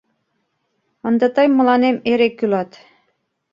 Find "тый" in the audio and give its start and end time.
1.35-1.47